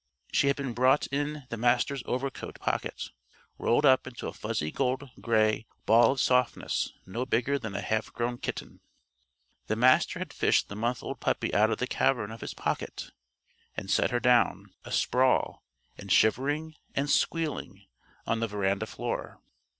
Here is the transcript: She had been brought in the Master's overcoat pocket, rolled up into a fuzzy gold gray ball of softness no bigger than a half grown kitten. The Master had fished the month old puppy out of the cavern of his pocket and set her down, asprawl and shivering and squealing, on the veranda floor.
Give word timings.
She 0.31 0.47
had 0.47 0.55
been 0.55 0.73
brought 0.73 1.05
in 1.13 1.45
the 1.49 1.57
Master's 1.57 2.01
overcoat 2.07 2.59
pocket, 2.59 3.11
rolled 3.59 3.85
up 3.85 4.07
into 4.07 4.25
a 4.27 4.33
fuzzy 4.33 4.71
gold 4.71 5.11
gray 5.21 5.67
ball 5.85 6.13
of 6.13 6.19
softness 6.19 6.91
no 7.05 7.23
bigger 7.23 7.59
than 7.59 7.75
a 7.75 7.81
half 7.81 8.11
grown 8.11 8.39
kitten. 8.39 8.79
The 9.67 9.75
Master 9.75 10.17
had 10.17 10.33
fished 10.33 10.69
the 10.69 10.75
month 10.75 11.03
old 11.03 11.19
puppy 11.19 11.53
out 11.53 11.69
of 11.69 11.77
the 11.77 11.85
cavern 11.85 12.31
of 12.31 12.41
his 12.41 12.55
pocket 12.55 13.11
and 13.77 13.91
set 13.91 14.09
her 14.09 14.19
down, 14.19 14.73
asprawl 14.83 15.63
and 15.99 16.11
shivering 16.11 16.73
and 16.95 17.07
squealing, 17.07 17.85
on 18.25 18.39
the 18.39 18.47
veranda 18.47 18.87
floor. 18.87 19.39